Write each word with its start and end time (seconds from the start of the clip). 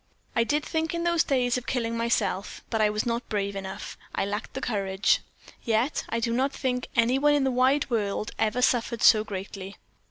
I 0.35 0.43
did 0.43 0.65
think 0.65 0.95
in 0.95 1.03
those 1.03 1.23
days 1.23 1.59
of 1.59 1.67
killing 1.67 1.95
myself, 1.95 2.63
but 2.71 2.81
I 2.81 2.89
was 2.89 3.05
not 3.05 3.29
brave 3.29 3.55
enough 3.55 3.99
I 4.15 4.25
lacked 4.25 4.55
the 4.55 4.59
courage. 4.59 5.19
Yet 5.63 6.05
I 6.09 6.19
do 6.19 6.33
not 6.33 6.51
think 6.51 6.87
any 6.95 7.19
one 7.19 7.35
in 7.35 7.43
the 7.43 7.51
wide 7.51 7.87
world 7.91 8.31
ever 8.39 8.63
suffered 8.63 9.03
so 9.03 9.23
greatly. 9.23 9.75